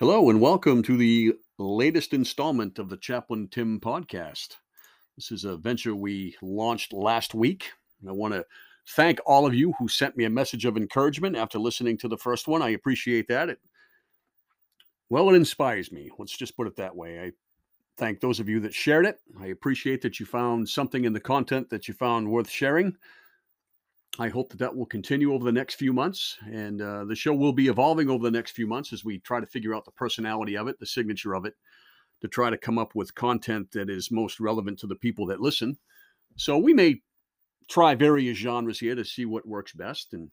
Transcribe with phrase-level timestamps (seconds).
[0.00, 4.56] Hello, and welcome to the latest installment of the Chaplain Tim podcast.
[5.14, 7.70] This is a venture we launched last week.
[8.00, 8.44] And I want to
[8.88, 12.18] thank all of you who sent me a message of encouragement after listening to the
[12.18, 12.60] first one.
[12.60, 13.50] I appreciate that.
[13.50, 13.60] It,
[15.10, 16.10] well, it inspires me.
[16.18, 17.20] Let's just put it that way.
[17.20, 17.32] I
[17.96, 19.20] thank those of you that shared it.
[19.40, 22.96] I appreciate that you found something in the content that you found worth sharing.
[24.18, 26.36] I hope that that will continue over the next few months.
[26.46, 29.40] And uh, the show will be evolving over the next few months as we try
[29.40, 31.54] to figure out the personality of it, the signature of it,
[32.20, 35.40] to try to come up with content that is most relevant to the people that
[35.40, 35.76] listen.
[36.36, 37.00] So we may
[37.68, 40.30] try various genres here to see what works best and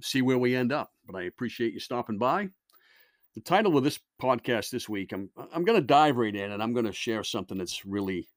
[0.00, 0.92] see where we end up.
[1.06, 2.50] But I appreciate you stopping by.
[3.34, 6.62] The title of this podcast this week, I'm I'm going to dive right in and
[6.62, 8.28] I'm going to share something that's really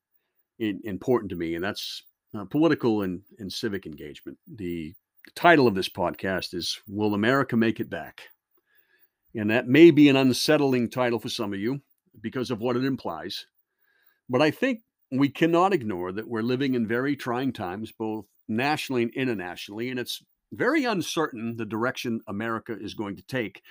[0.59, 2.03] in, important to me, and that's
[2.37, 4.37] uh, political and, and civic engagement.
[4.47, 4.93] The
[5.35, 8.21] title of this podcast is Will America Make It Back?
[9.35, 11.81] And that may be an unsettling title for some of you
[12.21, 13.45] because of what it implies.
[14.29, 19.03] But I think we cannot ignore that we're living in very trying times, both nationally
[19.03, 23.61] and internationally, and it's very uncertain the direction America is going to take.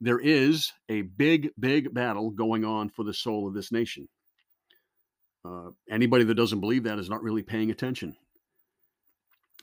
[0.00, 4.08] There is a big, big battle going on for the soul of this nation.
[5.44, 8.16] Uh, anybody that doesn't believe that is not really paying attention.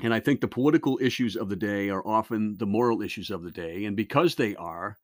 [0.01, 3.43] And I think the political issues of the day are often the moral issues of
[3.43, 3.85] the day.
[3.85, 4.97] And because they are,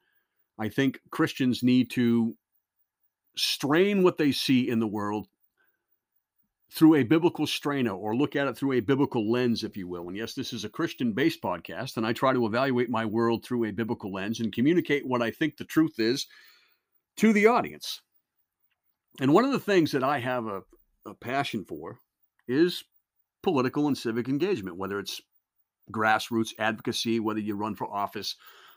[0.60, 2.36] I think Christians need to
[3.36, 5.28] strain what they see in the world
[6.72, 10.08] through a biblical strainer or look at it through a biblical lens, if you will.
[10.08, 13.44] And yes, this is a Christian based podcast, and I try to evaluate my world
[13.44, 16.26] through a biblical lens and communicate what I think the truth is
[17.18, 18.02] to the audience.
[19.20, 20.64] And one of the things that I have a,
[21.06, 22.00] a passion for
[22.48, 22.84] is
[23.42, 25.22] political and civic engagement, whether it's
[25.92, 28.36] grassroots advocacy, whether you run for office,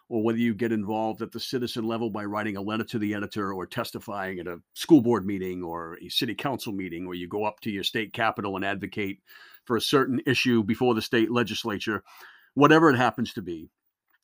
[0.08, 3.14] or whether you get involved at the citizen level by writing a letter to the
[3.14, 7.28] editor or testifying at a school board meeting or a city council meeting, or you
[7.28, 9.20] go up to your state capital and advocate
[9.64, 12.04] for a certain issue before the state legislature,
[12.54, 13.68] whatever it happens to be.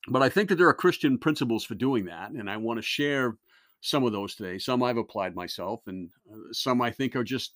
[0.08, 2.82] But I think that there are Christian principles for doing that, and I want to
[2.82, 3.36] share
[3.82, 4.58] some of those today.
[4.58, 7.52] Some I've applied myself, and uh, some I think are just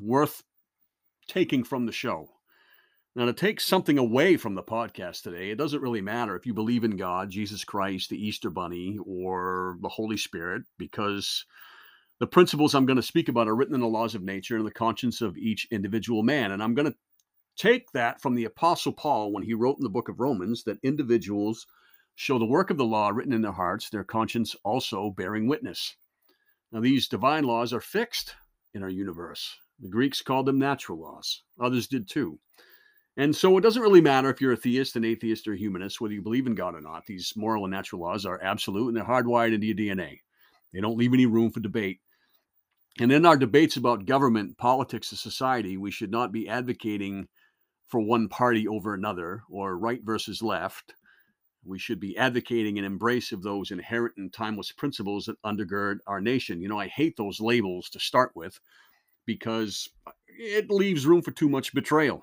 [0.00, 0.42] worth
[1.28, 2.30] taking from the show.
[3.16, 6.54] Now, to take something away from the podcast today, it doesn't really matter if you
[6.54, 11.44] believe in God, Jesus Christ, the Easter Bunny, or the Holy Spirit, because
[12.20, 14.66] the principles I'm going to speak about are written in the laws of nature and
[14.66, 16.52] the conscience of each individual man.
[16.52, 16.96] And I'm going to
[17.56, 20.78] take that from the Apostle Paul when he wrote in the book of Romans that
[20.82, 21.66] individuals
[22.16, 25.94] show the work of the law written in their hearts, their conscience also bearing witness.
[26.72, 28.34] Now, these divine laws are fixed
[28.74, 29.56] in our universe.
[29.80, 32.38] The Greeks called them natural laws, others did too.
[33.18, 36.00] And so it doesn't really matter if you're a theist, an atheist, or a humanist,
[36.00, 37.06] whether you believe in God or not.
[37.06, 40.20] These moral and natural laws are absolute and they're hardwired into your DNA.
[40.72, 42.00] They don't leave any room for debate.
[42.98, 47.28] And in our debates about government, politics, and society, we should not be advocating
[47.86, 50.94] for one party over another or right versus left
[51.66, 56.20] we should be advocating an embrace of those inherent and timeless principles that undergird our
[56.20, 56.60] nation.
[56.60, 58.58] You know, I hate those labels to start with
[59.24, 59.88] because
[60.28, 62.22] it leaves room for too much betrayal.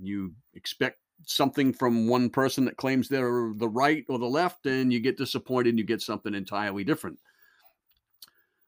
[0.00, 4.92] You expect something from one person that claims they're the right or the left, and
[4.92, 7.18] you get disappointed and you get something entirely different.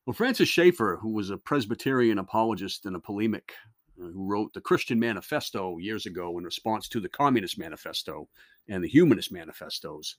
[0.06, 3.54] Well, Francis Schaeffer, who was a Presbyterian apologist and a polemic,
[4.00, 8.28] Uh, who wrote the Christian Manifesto years ago in response to the Communist Manifesto,
[8.68, 10.16] and the Humanist Manifestos.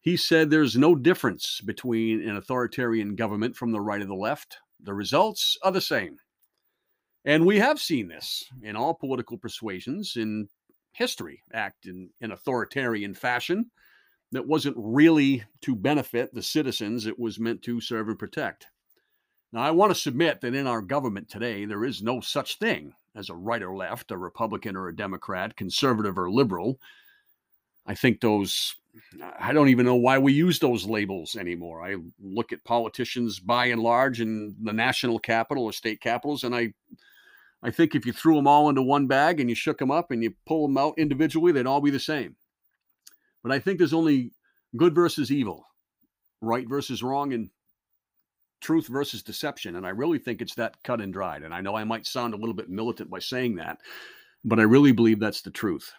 [0.00, 4.58] He said there's no difference between an authoritarian government from the right or the left.
[4.82, 6.16] The results are the same.
[7.24, 10.48] And we have seen this in all political persuasions in
[10.92, 13.70] history act in an authoritarian fashion
[14.32, 18.66] that wasn't really to benefit the citizens it was meant to serve and protect.
[19.52, 22.92] Now, I want to submit that in our government today, there is no such thing
[23.14, 26.80] as a right or left, a Republican or a Democrat, conservative or liberal.
[27.86, 28.74] I think those,
[29.38, 31.82] I don't even know why we use those labels anymore.
[31.82, 36.54] I look at politicians by and large in the national capital or state capitals, and
[36.54, 36.72] I,
[37.62, 40.10] I think if you threw them all into one bag and you shook them up
[40.10, 42.36] and you pull them out individually, they'd all be the same.
[43.42, 44.32] But I think there's only
[44.76, 45.66] good versus evil,
[46.40, 47.50] right versus wrong, and
[48.64, 49.76] truth versus deception.
[49.76, 51.42] And I really think it's that cut and dried.
[51.42, 53.78] And I know I might sound a little bit militant by saying that,
[54.42, 55.92] but I really believe that's the truth.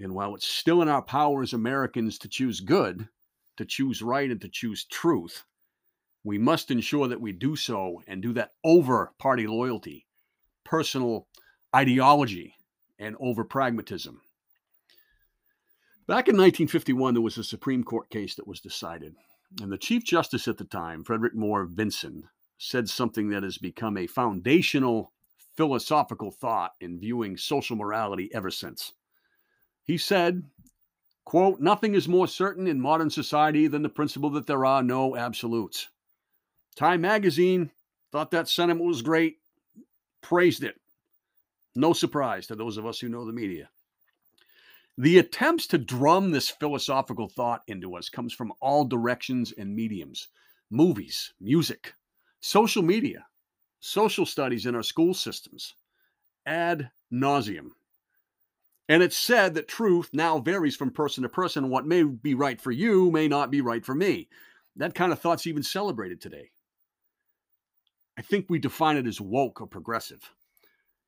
[0.00, 3.08] And while it's still in our power as Americans to choose good,
[3.56, 5.44] to choose right, and to choose truth,
[6.24, 10.06] we must ensure that we do so and do that over party loyalty,
[10.64, 11.26] personal
[11.74, 12.54] ideology,
[12.98, 14.20] and over pragmatism.
[16.06, 19.14] Back in 1951, there was a Supreme Court case that was decided.
[19.60, 22.28] And the Chief Justice at the time, Frederick Moore Vinson,
[22.58, 25.12] said something that has become a foundational
[25.56, 28.92] philosophical thought in viewing social morality ever since.
[29.84, 30.44] He said,
[31.24, 35.16] quote, nothing is more certain in modern society than the principle that there are no
[35.16, 35.88] absolutes.
[36.76, 37.70] Time magazine
[38.12, 39.38] thought that sentiment was great,
[40.20, 40.76] praised it.
[41.74, 43.68] No surprise to those of us who know the media.
[45.00, 50.26] The attempts to drum this philosophical thought into us comes from all directions and mediums
[50.70, 51.94] movies, music,
[52.40, 53.24] social media,
[53.78, 55.76] social studies in our school systems,
[56.44, 57.68] ad nauseum.
[58.88, 61.70] And it's said that truth now varies from person to person.
[61.70, 64.28] What may be right for you may not be right for me.
[64.74, 66.50] That kind of thought's even celebrated today.
[68.18, 70.32] I think we define it as woke or progressive.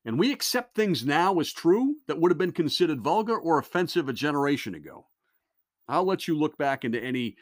[0.03, 4.09] And we accept things now as true that would have been considered vulgar or offensive
[4.09, 5.07] a generation ago.
[5.87, 7.35] I'll let you look back into any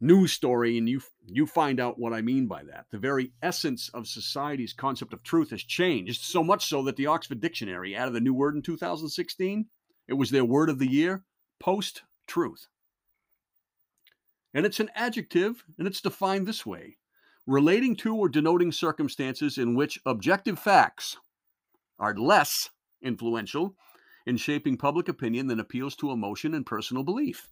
[0.00, 2.86] news story and you you find out what I mean by that.
[2.90, 7.06] The very essence of society's concept of truth has changed so much so that the
[7.06, 9.66] Oxford Dictionary added a new word in 2016.
[10.06, 11.24] It was their word of the year,
[11.58, 12.68] post-truth.
[14.54, 16.96] And it's an adjective and it's defined this way:
[17.46, 21.18] relating to or denoting circumstances in which objective facts
[21.98, 22.70] are less
[23.02, 23.74] influential
[24.26, 27.48] in shaping public opinion than appeals to emotion and personal belief.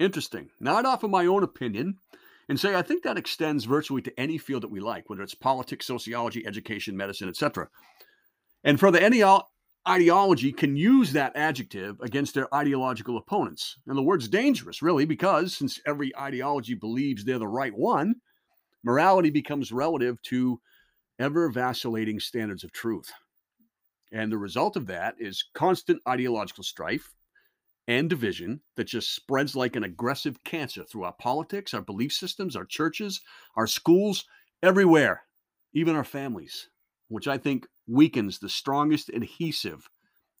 [0.00, 0.50] Interesting.
[0.58, 1.98] Now, I'd offer my own opinion
[2.48, 5.34] and say I think that extends virtually to any field that we like, whether it's
[5.34, 7.68] politics, sociology, education, medicine, etc.
[8.64, 9.22] And further, any
[9.88, 13.76] ideology can use that adjective against their ideological opponents.
[13.86, 18.16] And the word's dangerous, really, because since every ideology believes they're the right one,
[18.84, 20.60] morality becomes relative to
[21.22, 23.12] ever vacillating standards of truth.
[24.12, 27.14] And the result of that is constant ideological strife,
[27.88, 32.54] and division that just spreads like an aggressive cancer through our politics, our belief systems,
[32.54, 33.20] our churches,
[33.56, 34.24] our schools,
[34.62, 35.22] everywhere,
[35.74, 36.68] even our families,
[37.08, 39.88] which I think weakens the strongest adhesive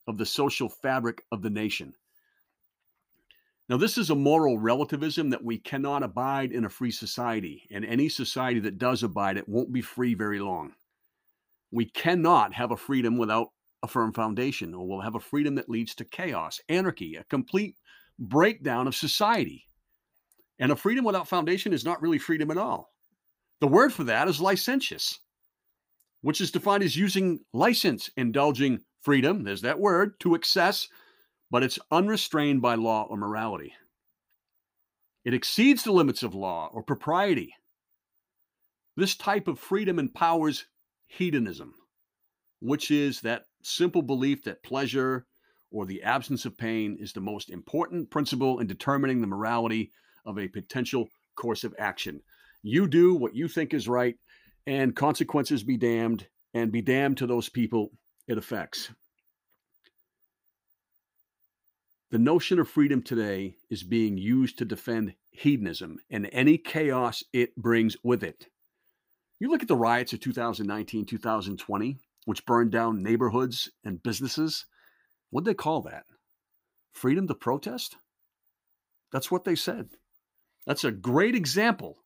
[0.06, 1.94] of the social fabric of the nation.
[3.68, 7.84] Now, this is a moral relativism that we cannot abide in a free society, and
[7.84, 10.72] any society that does abide it won't be free very long.
[11.70, 13.48] We cannot have a freedom without
[13.82, 17.76] a firm foundation, or we'll have a freedom that leads to chaos, anarchy, a complete
[18.18, 19.64] breakdown of society.
[20.58, 22.92] And a freedom without foundation is not really freedom at all.
[23.60, 25.18] The word for that is licentious,
[26.20, 30.88] which is defined as using license, indulging freedom, there's that word, to excess,
[31.52, 33.74] but it's unrestrained by law or morality.
[35.22, 37.54] It exceeds the limits of law or propriety.
[38.96, 40.64] This type of freedom empowers
[41.06, 41.74] hedonism,
[42.60, 45.26] which is that simple belief that pleasure
[45.70, 49.92] or the absence of pain is the most important principle in determining the morality
[50.24, 51.06] of a potential
[51.36, 52.22] course of action.
[52.62, 54.16] You do what you think is right,
[54.66, 57.90] and consequences be damned, and be damned to those people
[58.26, 58.90] it affects.
[62.12, 67.56] The notion of freedom today is being used to defend hedonism and any chaos it
[67.56, 68.48] brings with it.
[69.40, 74.66] You look at the riots of 2019, 2020, which burned down neighborhoods and businesses.
[75.30, 76.04] What'd they call that?
[76.92, 77.96] Freedom to protest?
[79.10, 79.88] That's what they said.
[80.66, 81.96] That's a great example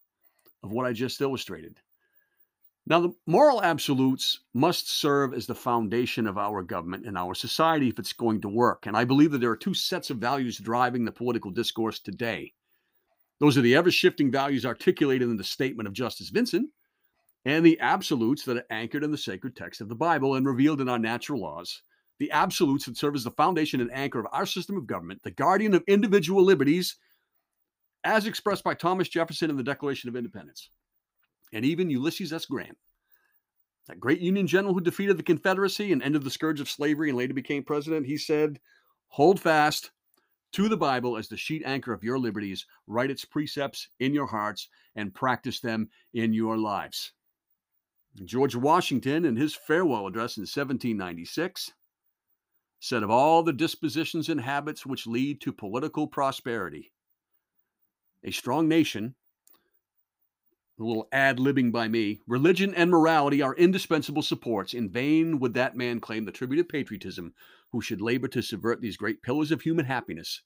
[0.63, 1.81] of what I just illustrated.
[2.89, 7.89] Now, the moral absolutes must serve as the foundation of our government and our society
[7.89, 8.87] if it's going to work.
[8.87, 12.53] And I believe that there are two sets of values driving the political discourse today.
[13.41, 16.71] Those are the ever shifting values articulated in the statement of Justice Vinson
[17.45, 20.81] and the absolutes that are anchored in the sacred text of the Bible and revealed
[20.81, 21.83] in our natural laws,
[22.19, 25.31] the absolutes that serve as the foundation and anchor of our system of government, the
[25.33, 26.97] guardian of individual liberties,
[28.05, 30.71] as expressed by Thomas Jefferson in the Declaration of Independence,
[31.57, 32.45] and even Ulysses S.
[32.45, 32.77] Grant,
[33.87, 37.17] that great Union general who defeated the Confederacy and ended the scourge of slavery and
[37.17, 38.05] later became president.
[38.05, 38.61] He said,
[39.09, 39.91] Hold fast
[40.53, 44.27] to the Bible as the sheet anchor of your liberties, write its precepts in your
[44.27, 47.13] hearts, and practice them in your lives.
[48.23, 51.73] George Washington, in his farewell address in 1796,
[52.81, 56.93] said of all the dispositions and habits which lead to political prosperity,
[58.25, 59.15] a strong nation,
[60.79, 64.75] a little ad libbing by me, religion and morality are indispensable supports.
[64.75, 67.35] In vain would that man claim the tribute of patriotism
[67.73, 70.43] who should labor to subvert these great pillars of human happiness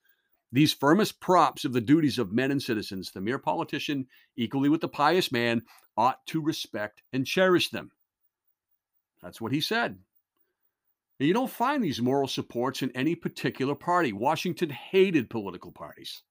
[0.53, 4.07] these firmest props of the duties of men and citizens, the mere politician,
[4.37, 5.63] equally with the pious man,
[5.97, 7.93] ought to respect and cherish them.
[9.23, 9.99] That's what he said.
[11.19, 14.13] You don't find these moral supports in any particular party.
[14.13, 16.23] Washington hated political parties.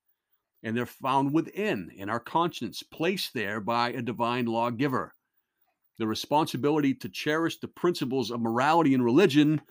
[0.64, 5.14] And they're found within, in our conscience, placed there by a divine lawgiver.
[5.98, 9.62] The responsibility to cherish the principles of morality and religion,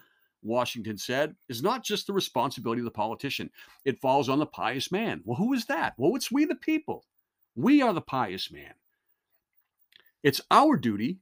[0.42, 3.50] Washington said, is not just the responsibility of the politician.
[3.84, 5.22] It falls on the pious man.
[5.24, 5.94] Well, who is that?
[5.96, 7.04] Well, it's we the people.
[7.56, 8.74] We are the pious man.
[10.22, 11.18] It's our duty,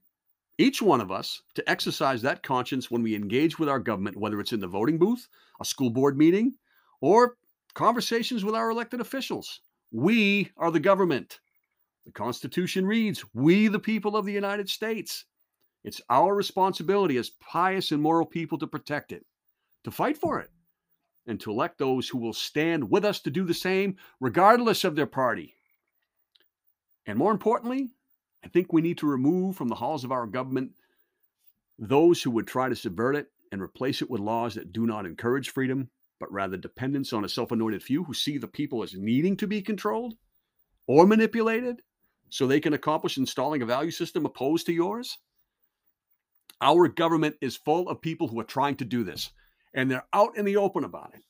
[0.57, 4.39] each one of us, to exercise that conscience when we engage with our government, whether
[4.39, 5.27] it's in the voting booth,
[5.59, 6.53] a school board meeting,
[6.99, 7.37] or
[7.77, 9.61] conversations with our elected officials.
[9.91, 11.39] We are the government.
[12.07, 15.25] The Constitution reads, We, the people of the United States.
[15.83, 19.23] It's our responsibility as pious and moral people to protect it,
[19.83, 20.49] to fight for it,
[21.27, 24.95] and to elect those who will stand with us to do the same, regardless of
[24.95, 25.53] their party.
[27.05, 27.91] And more importantly,
[28.43, 30.71] I think we need to remove from the halls of our government
[31.77, 35.05] those who would try to subvert it and replace it with laws that do not
[35.05, 38.93] encourage freedom, but rather dependence on a self anointed few who see the people as
[38.93, 40.15] needing to be controlled
[40.87, 41.81] or manipulated
[42.29, 45.17] so they can accomplish installing a value system opposed to yours?
[46.61, 49.31] Our government is full of people who are trying to do this,
[49.73, 51.21] and they're out in the open about it.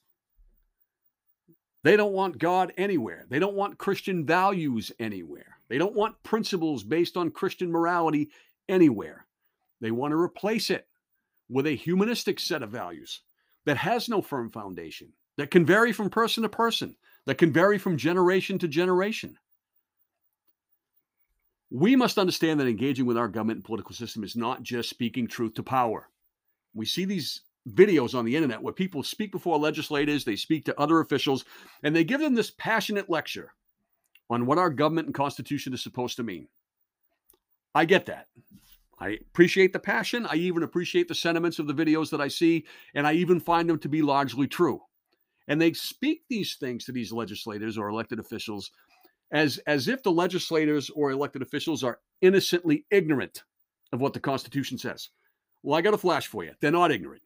[1.84, 3.26] They don't want God anywhere.
[3.30, 5.60] They don't want Christian values anywhere.
[5.70, 8.30] They don't want principles based on Christian morality
[8.68, 9.26] anywhere.
[9.80, 10.88] They want to replace it
[11.50, 13.22] with a humanistic set of values
[13.68, 16.96] that has no firm foundation, that can vary from person to person,
[17.26, 19.38] that can vary from generation to generation.
[21.70, 25.28] We must understand that engaging with our government and political system is not just speaking
[25.28, 26.08] truth to power.
[26.74, 30.80] We see these videos on the internet where people speak before legislators, they speak to
[30.80, 31.44] other officials,
[31.84, 33.54] and they give them this passionate lecture
[34.30, 36.48] on what our government and constitution is supposed to mean.
[37.76, 38.28] I get that.
[39.00, 40.26] I appreciate the passion.
[40.26, 43.70] I even appreciate the sentiments of the videos that I see, and I even find
[43.70, 44.82] them to be largely true.
[45.48, 48.72] And they speak these things to these legislators or elected officials
[49.32, 53.44] as as if the legislators or elected officials are innocently ignorant
[53.92, 55.10] of what the Constitution says.
[55.64, 56.54] Well, I got a flash for you.
[56.60, 57.24] They're not ignorant.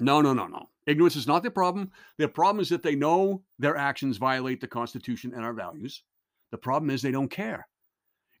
[0.00, 0.68] No, no, no, no.
[0.86, 1.90] Ignorance is not their problem.
[2.18, 6.02] Their problem is that they know their actions violate the Constitution and our values.
[6.50, 7.66] The problem is they don't care.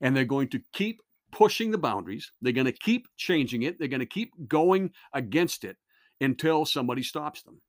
[0.00, 2.32] And they're going to keep pushing the boundaries.
[2.40, 3.78] They're going to keep changing it.
[3.78, 5.76] They're going to keep going against it
[6.20, 7.60] until somebody stops them.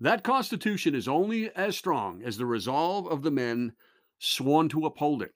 [0.00, 3.72] That Constitution is only as strong as the resolve of the men
[4.20, 5.32] sworn to uphold it,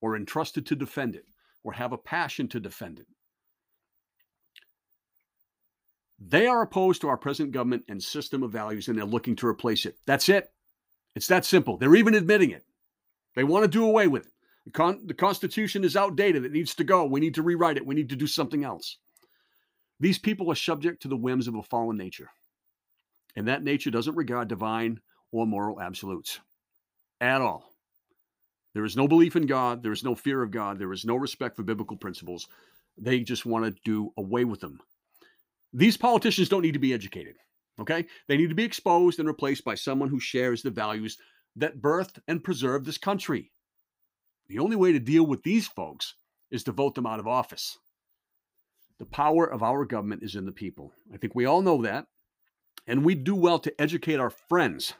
[0.00, 1.24] or entrusted to defend it,
[1.64, 3.06] or have a passion to defend it.
[6.20, 9.46] They are opposed to our present government and system of values, and they're looking to
[9.46, 9.96] replace it.
[10.06, 10.48] That's it.
[11.16, 11.76] It's that simple.
[11.76, 12.64] They're even admitting it.
[13.34, 14.32] They want to do away with it.
[14.64, 16.44] The, con- the Constitution is outdated.
[16.44, 17.04] It needs to go.
[17.04, 17.86] We need to rewrite it.
[17.86, 18.98] We need to do something else.
[20.00, 22.30] These people are subject to the whims of a fallen nature.
[23.36, 25.00] And that nature doesn't regard divine
[25.32, 26.40] or moral absolutes
[27.20, 27.74] at all.
[28.74, 29.82] There is no belief in God.
[29.82, 30.78] There is no fear of God.
[30.78, 32.48] There is no respect for biblical principles.
[32.98, 34.80] They just want to do away with them.
[35.72, 37.36] These politicians don't need to be educated.
[37.80, 38.06] Okay?
[38.28, 41.18] They need to be exposed and replaced by someone who shares the values
[41.56, 43.52] that birthed and preserved this country.
[44.48, 46.14] The only way to deal with these folks
[46.50, 47.78] is to vote them out of office.
[48.98, 50.92] The power of our government is in the people.
[51.12, 52.06] I think we all know that.
[52.86, 54.92] And we do well to educate our friends,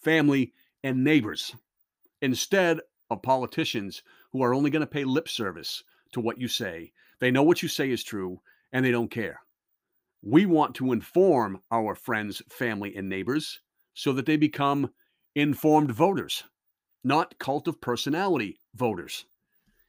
[0.00, 0.52] family,
[0.84, 1.54] and neighbors
[2.20, 2.80] instead
[3.10, 5.82] of politicians who are only going to pay lip service
[6.12, 6.92] to what you say.
[7.18, 8.40] They know what you say is true
[8.72, 9.40] and they don't care.
[10.22, 13.60] We want to inform our friends, family, and neighbors
[13.94, 14.90] so that they become
[15.34, 16.44] informed voters,
[17.04, 19.24] not cult of personality voters.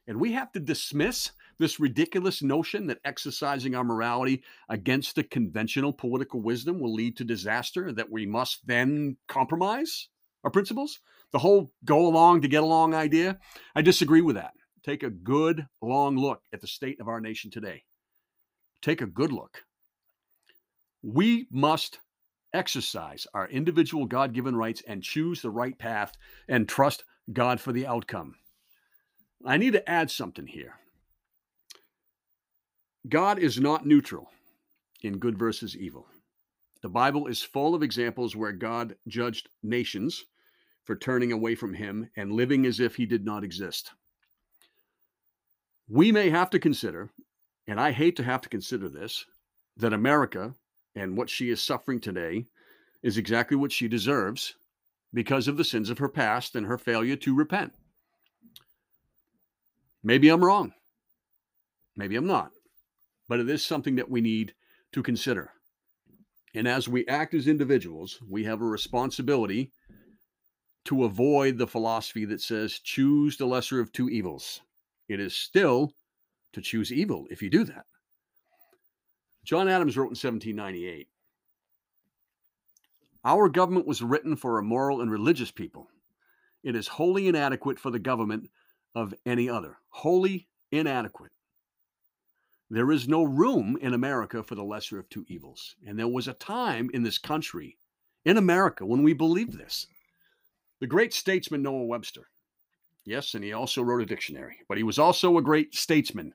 [0.06, 5.92] And we have to dismiss this ridiculous notion that exercising our morality against the conventional
[5.92, 10.08] political wisdom will lead to disaster, that we must then compromise
[10.42, 13.38] our principles, the whole go along to get along idea.
[13.74, 14.52] I disagree with that.
[14.84, 17.84] Take a good long look at the state of our nation today.
[18.82, 19.64] Take a good look.
[21.02, 22.00] We must
[22.54, 26.16] exercise our individual God given rights and choose the right path
[26.48, 28.36] and trust God for the outcome.
[29.44, 30.74] I need to add something here.
[33.08, 34.30] God is not neutral
[35.02, 36.06] in good versus evil.
[36.80, 40.24] The Bible is full of examples where God judged nations
[40.84, 43.92] for turning away from him and living as if he did not exist.
[45.88, 47.10] We may have to consider,
[47.66, 49.24] and I hate to have to consider this,
[49.76, 50.54] that America
[50.94, 52.46] and what she is suffering today
[53.02, 54.54] is exactly what she deserves
[55.12, 57.72] because of the sins of her past and her failure to repent.
[60.02, 60.72] Maybe I'm wrong.
[61.96, 62.50] Maybe I'm not
[63.28, 64.54] but it is something that we need
[64.92, 65.50] to consider.
[66.54, 69.72] And as we act as individuals, we have a responsibility
[70.84, 74.60] to avoid the philosophy that says choose the lesser of two evils.
[75.08, 75.92] It is still
[76.52, 77.86] to choose evil if you do that.
[79.44, 81.08] John Adams wrote in 1798
[83.24, 85.90] Our government was written for a moral and religious people.
[86.62, 88.50] It is wholly inadequate for the government
[88.94, 89.76] of any other.
[89.90, 91.32] Wholly inadequate.
[92.70, 95.76] There is no room in America for the lesser of two evils.
[95.86, 97.76] And there was a time in this country,
[98.24, 99.86] in America, when we believed this.
[100.80, 102.28] The great statesman Noah Webster,
[103.04, 106.34] yes, and he also wrote a dictionary, but he was also a great statesman.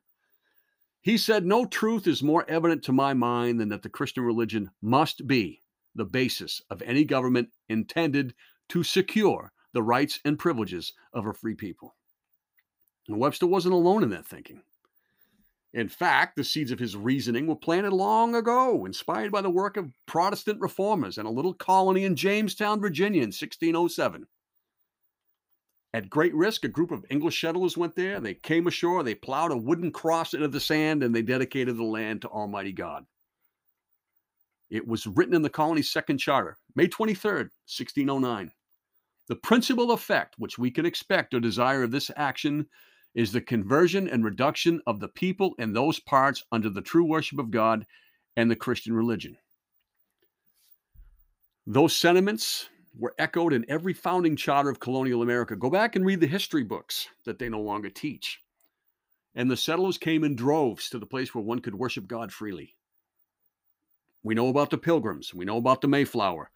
[1.10, 4.70] He said, No truth is more evident to my mind than that the Christian religion
[4.80, 5.64] must be
[5.96, 8.36] the basis of any government intended
[8.68, 11.96] to secure the rights and privileges of a free people.
[13.08, 14.62] And Webster wasn't alone in that thinking.
[15.74, 19.78] In fact, the seeds of his reasoning were planted long ago, inspired by the work
[19.78, 24.28] of Protestant reformers in a little colony in Jamestown, Virginia in 1607.
[25.94, 28.20] At great risk, a group of English settlers went there.
[28.20, 31.84] They came ashore, they plowed a wooden cross into the sand, and they dedicated the
[31.84, 33.06] land to Almighty God.
[34.70, 38.52] It was written in the colony's second charter, May 23rd, 1609.
[39.28, 42.68] The principal effect which we can expect or desire of this action
[43.16, 47.40] is the conversion and reduction of the people in those parts under the true worship
[47.40, 47.86] of God
[48.38, 49.38] and the Christian religion.
[51.66, 55.56] Those sentiments were echoed in every founding charter of colonial America.
[55.56, 58.42] Go back and read the history books that they no longer teach.
[59.36, 62.76] And the settlers came in droves to the place where one could worship God freely.
[64.22, 66.52] We know about the pilgrims, we know about the Mayflower,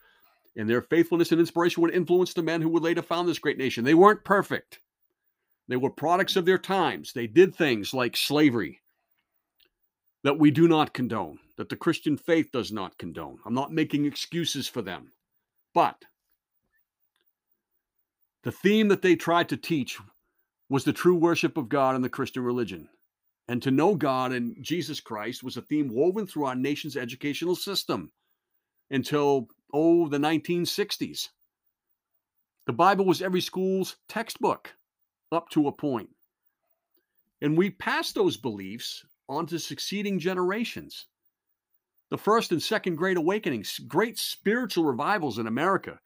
[0.57, 3.57] and their faithfulness and inspiration would influence the men who would later found this great
[3.57, 3.85] nation.
[3.85, 4.79] They weren't perfect,
[5.67, 7.13] they were products of their times.
[7.13, 8.81] They did things like slavery
[10.23, 13.39] that we do not condone, that the Christian faith does not condone.
[13.45, 15.11] I'm not making excuses for them.
[15.73, 16.03] But
[18.43, 19.99] the theme that they tried to teach
[20.69, 22.89] was the true worship of God and the Christian religion.
[23.47, 27.55] And to know God and Jesus Christ was a theme woven through our nation's educational
[27.55, 28.11] system
[28.89, 31.29] until, oh, the 1960s.
[32.65, 34.73] The Bible was every school's textbook
[35.31, 36.09] up to a point.
[37.41, 41.07] And we passed those beliefs on to succeeding generations.
[42.09, 45.99] The first and second great awakenings, great spiritual revivals in America,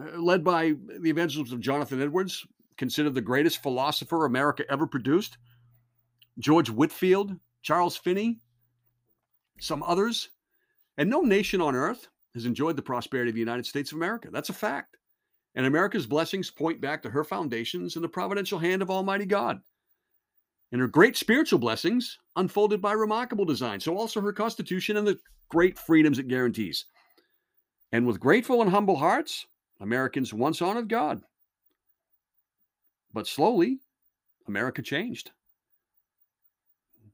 [0.00, 5.38] Uh, led by the evangelism of Jonathan Edwards, considered the greatest philosopher America ever produced,
[6.38, 8.38] George Whitefield, Charles Finney,
[9.60, 10.30] some others.
[10.98, 14.28] And no nation on earth has enjoyed the prosperity of the United States of America.
[14.32, 14.96] That's a fact.
[15.54, 19.60] And America's blessings point back to her foundations and the providential hand of Almighty God.
[20.72, 23.78] And her great spiritual blessings unfolded by remarkable design.
[23.78, 26.86] So also her Constitution and the great freedoms it guarantees.
[27.92, 29.46] And with grateful and humble hearts,
[29.84, 31.20] Americans once honored God.
[33.12, 33.80] But slowly,
[34.48, 35.30] America changed.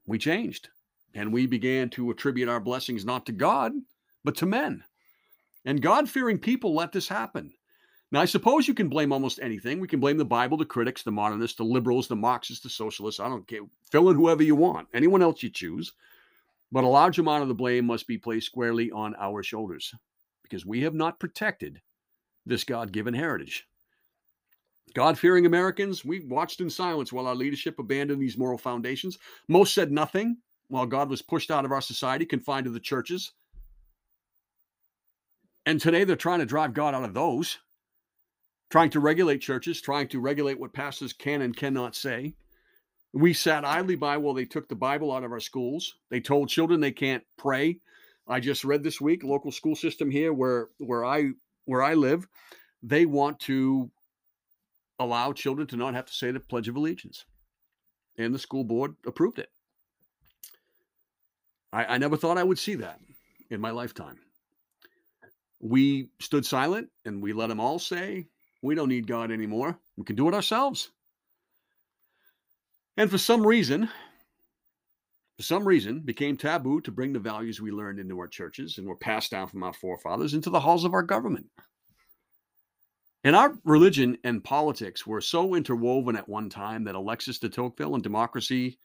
[0.07, 0.69] We changed.
[1.13, 3.73] And we began to attribute our blessings not to God,
[4.23, 4.85] but to men.
[5.65, 7.51] And God fearing people let this happen.
[8.09, 9.81] Now, I suppose you can blame almost anything.
[9.81, 13.19] We can blame the Bible, the critics, the modernists, the liberals, the Marxists, the socialists.
[13.19, 13.61] I don't care.
[13.91, 15.91] Fill in whoever you want, anyone else you choose.
[16.71, 19.93] But a large amount of the blame must be placed squarely on our shoulders
[20.41, 21.81] because we have not protected
[22.45, 23.67] this God given heritage.
[24.93, 29.17] God fearing Americans, we watched in silence while our leadership abandoned these moral foundations.
[29.47, 33.31] Most said nothing while God was pushed out of our society, confined to the churches.
[35.65, 37.59] And today they're trying to drive God out of those
[38.71, 42.33] trying to regulate churches, trying to regulate what pastors can and cannot say.
[43.13, 45.95] We sat idly by while they took the Bible out of our schools.
[46.09, 47.79] They told children they can't pray.
[48.27, 51.31] I just read this week, local school system here where where I
[51.65, 52.27] where I live,
[52.83, 53.89] they want to
[54.99, 57.25] allow children to not have to say the Pledge of Allegiance.
[58.17, 59.49] And the school board approved it.
[61.73, 62.99] I, I never thought I would see that
[63.49, 64.19] in my lifetime.
[65.59, 68.27] We stood silent and we let them all say
[68.61, 69.77] we don't need God anymore.
[69.97, 70.91] We can do it ourselves.
[72.97, 73.89] And for some reason,
[75.41, 78.87] for some reason, became taboo to bring the values we learned into our churches and
[78.87, 81.47] were passed down from our forefathers into the halls of our government.
[83.23, 87.95] And our religion and politics were so interwoven at one time that Alexis de Tocqueville
[87.95, 88.77] and Democracy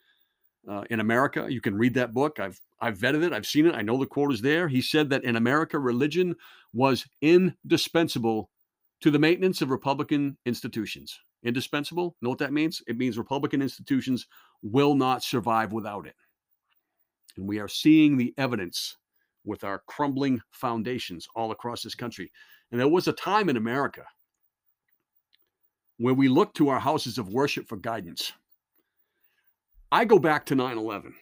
[0.66, 2.40] uh, in America, you can read that book.
[2.40, 3.34] I've I've vetted it.
[3.34, 3.74] I've seen it.
[3.74, 4.66] I know the quote is there.
[4.66, 6.36] He said that in America, religion
[6.72, 8.48] was indispensable
[9.02, 11.20] to the maintenance of Republican institutions.
[11.42, 12.16] Indispensable?
[12.22, 12.82] Know what that means?
[12.86, 14.26] It means Republican institutions
[14.62, 16.14] will not survive without it.
[17.36, 18.96] And we are seeing the evidence
[19.44, 22.30] with our crumbling foundations all across this country.
[22.70, 24.04] And there was a time in America
[25.98, 28.32] where we looked to our houses of worship for guidance.
[29.90, 31.14] I go back to 9 11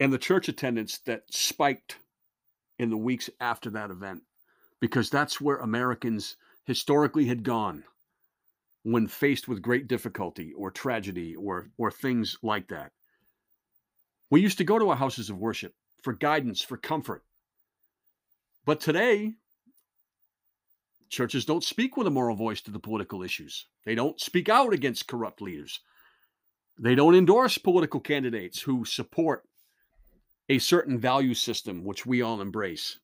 [0.00, 1.98] and the church attendance that spiked
[2.78, 4.22] in the weeks after that event,
[4.80, 7.84] because that's where Americans historically had gone
[8.82, 12.90] when faced with great difficulty or tragedy or, or things like that.
[14.32, 17.22] We used to go to our houses of worship for guidance, for comfort.
[18.64, 19.34] But today,
[21.10, 23.66] churches don't speak with a moral voice to the political issues.
[23.84, 25.80] They don't speak out against corrupt leaders.
[26.78, 29.44] They don't endorse political candidates who support
[30.48, 33.00] a certain value system which we all embrace.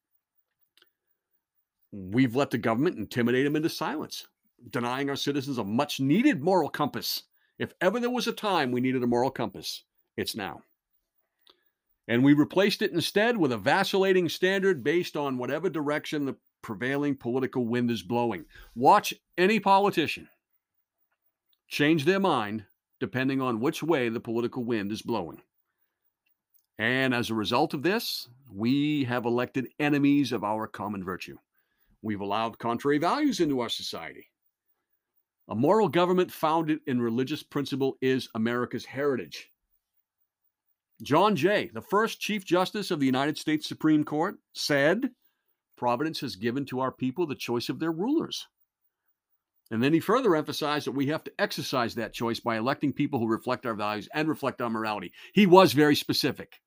[1.92, 4.26] We've let the government intimidate them into silence,
[4.70, 7.24] denying our citizens a much needed moral compass.
[7.58, 9.82] If ever there was a time we needed a moral compass,
[10.16, 10.62] it's now.
[12.08, 17.14] And we replaced it instead with a vacillating standard based on whatever direction the prevailing
[17.14, 18.46] political wind is blowing.
[18.74, 20.28] Watch any politician
[21.68, 22.64] change their mind
[22.98, 25.40] depending on which way the political wind is blowing.
[26.78, 31.36] And as a result of this, we have elected enemies of our common virtue.
[32.02, 34.30] We've allowed contrary values into our society.
[35.48, 39.50] A moral government founded in religious principle is America's heritage.
[41.02, 45.10] John Jay, the first Chief Justice of the United States Supreme Court, said,
[45.76, 48.48] Providence has given to our people the choice of their rulers.
[49.70, 53.20] And then he further emphasized that we have to exercise that choice by electing people
[53.20, 55.12] who reflect our values and reflect our morality.
[55.34, 56.60] He was very specific.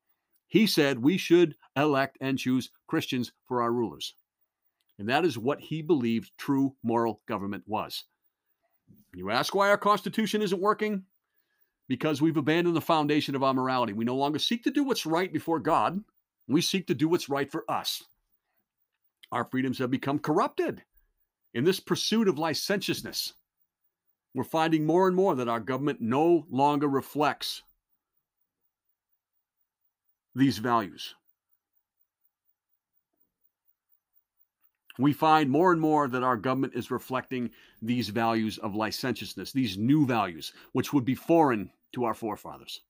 [0.48, 4.14] He said we should elect and choose Christians for our rulers.
[5.00, 8.04] And that is what he believed true moral government was.
[9.14, 11.04] You ask why our Constitution isn't working?
[11.92, 13.92] Because we've abandoned the foundation of our morality.
[13.92, 16.02] We no longer seek to do what's right before God,
[16.48, 18.02] we seek to do what's right for us.
[19.34, 20.82] Our freedoms have become corrupted
[21.54, 23.34] in this pursuit of licentiousness.
[24.34, 27.62] We're finding more and more that our government no longer reflects
[30.34, 31.14] these values.
[34.98, 37.52] We find more and more that our government is reflecting
[37.82, 42.82] these values of licentiousness, these new values, which would be foreign to our forefathers.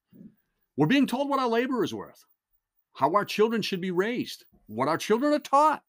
[0.77, 2.23] We're being told what our labor is worth,
[2.93, 5.83] how our children should be raised, what our children are taught.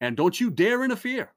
[0.00, 1.32] And don't you dare interfere.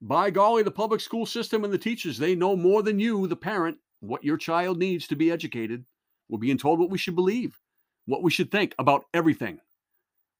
[0.00, 3.36] By golly, the public school system and the teachers, they know more than you, the
[3.36, 5.84] parent, what your child needs to be educated.
[6.28, 7.58] We're being told what we should believe
[8.06, 9.58] what we should think about everything,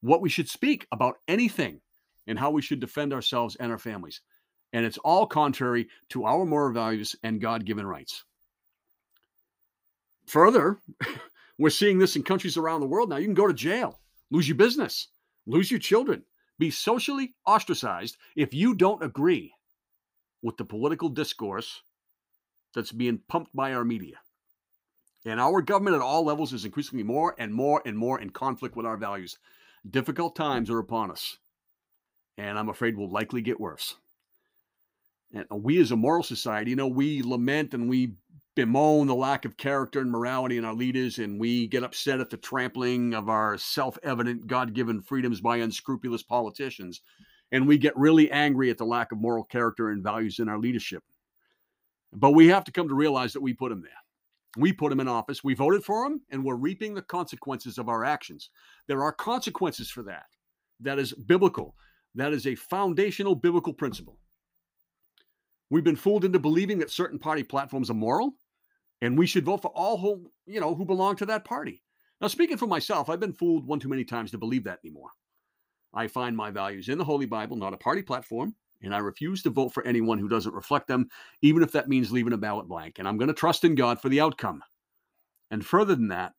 [0.00, 1.80] what we should speak about anything,
[2.26, 4.20] and how we should defend ourselves and our families.
[4.72, 8.24] And it's all contrary to our moral values and God given rights.
[10.26, 10.78] Further,
[11.58, 13.16] we're seeing this in countries around the world now.
[13.16, 15.08] You can go to jail, lose your business,
[15.46, 16.24] lose your children,
[16.58, 19.52] be socially ostracized if you don't agree
[20.42, 21.82] with the political discourse
[22.74, 24.16] that's being pumped by our media.
[25.24, 28.76] And our government at all levels is increasingly more and more and more in conflict
[28.76, 29.38] with our values.
[29.88, 31.38] Difficult times are upon us.
[32.36, 33.96] And I'm afraid will likely get worse.
[35.32, 38.12] And we as a moral society, you know, we lament and we
[38.54, 42.30] bemoan the lack of character and morality in our leaders, and we get upset at
[42.30, 47.00] the trampling of our self evident God given freedoms by unscrupulous politicians.
[47.52, 50.58] And we get really angry at the lack of moral character and values in our
[50.58, 51.02] leadership.
[52.12, 53.90] But we have to come to realize that we put them there.
[54.56, 55.42] We put them in office.
[55.42, 58.50] We voted for them, and we're reaping the consequences of our actions.
[58.86, 60.26] There are consequences for that.
[60.80, 61.74] That is biblical.
[62.14, 64.18] That is a foundational biblical principle.
[65.70, 68.34] We've been fooled into believing that certain party platforms are moral,
[69.00, 71.82] and we should vote for all who you know who belong to that party.
[72.20, 75.10] Now, speaking for myself, I've been fooled one too many times to believe that anymore.
[75.92, 78.54] I find my values in the Holy Bible, not a party platform
[78.84, 81.08] and I refuse to vote for anyone who doesn't reflect them,
[81.42, 82.98] even if that means leaving a ballot blank.
[82.98, 84.62] And I'm going to trust in God for the outcome.
[85.50, 86.32] And further than that,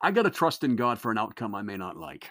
[0.00, 2.30] I got to trust in God for an outcome I may not like.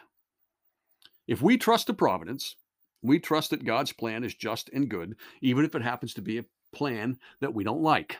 [1.27, 2.55] If we trust to providence,
[3.01, 6.37] we trust that God's plan is just and good, even if it happens to be
[6.37, 8.17] a plan that we don't like.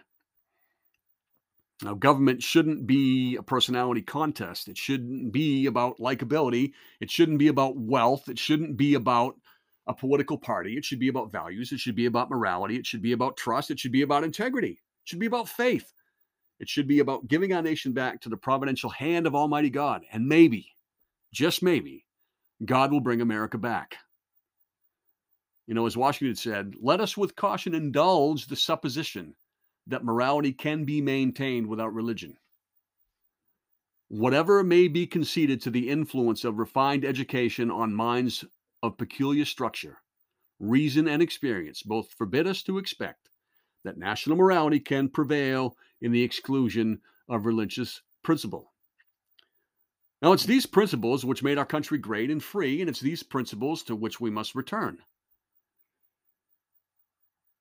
[1.84, 4.68] Now, government shouldn't be a personality contest.
[4.68, 6.72] It shouldn't be about likability.
[7.00, 8.30] It shouldn't be about wealth.
[8.30, 9.36] It shouldn't be about
[9.86, 10.76] a political party.
[10.76, 11.72] It should be about values.
[11.72, 12.78] It should be about morality.
[12.78, 13.70] It should be about trust.
[13.70, 14.72] It should be about integrity.
[14.72, 15.94] It should be about faith.
[16.60, 20.04] It should be about giving our nation back to the providential hand of Almighty God.
[20.12, 20.74] And maybe,
[21.32, 22.06] just maybe,
[22.66, 23.98] God will bring America back.
[25.68, 29.36] You know, as Washington said, let us with caution indulge the supposition
[29.88, 32.38] that morality can be maintained without religion.
[34.10, 38.46] Whatever may be conceded to the influence of refined education on minds
[38.82, 39.98] of peculiar structure,
[40.60, 43.30] reason, and experience both forbid us to expect
[43.84, 48.72] that national morality can prevail in the exclusion of religious principle.
[50.22, 53.84] Now, it's these principles which made our country great and free, and it's these principles
[53.84, 55.00] to which we must return.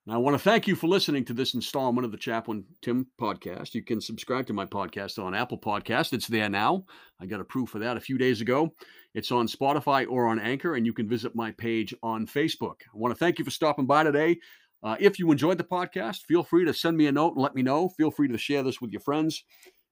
[0.07, 3.09] Now, I want to thank you for listening to this installment of the Chaplain Tim
[3.21, 3.75] podcast.
[3.75, 6.12] You can subscribe to my podcast on Apple Podcast.
[6.12, 6.85] It's there now.
[7.21, 8.73] I got approved for that a few days ago.
[9.14, 12.83] It's on Spotify or on Anchor, and you can visit my page on Facebook.
[12.87, 14.38] I want to thank you for stopping by today.
[14.81, 17.57] Uh, if you enjoyed the podcast, feel free to send me a note and let
[17.57, 17.88] me know.
[17.88, 19.42] Feel free to share this with your friends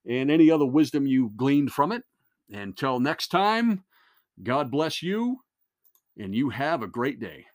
[0.08, 2.04] and any other wisdom you gleaned from it.
[2.52, 3.82] Until next time,
[4.40, 5.40] God bless you,
[6.16, 7.46] and you have a great day.